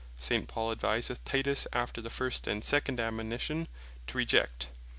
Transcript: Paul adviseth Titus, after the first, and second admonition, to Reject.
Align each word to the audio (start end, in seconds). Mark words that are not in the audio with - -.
Paul 0.47 0.71
adviseth 0.75 1.19
Titus, 1.25 1.67
after 1.73 2.01
the 2.01 2.09
first, 2.09 2.47
and 2.47 2.63
second 2.63 2.99
admonition, 2.99 3.67
to 4.07 4.17
Reject. 4.17 4.69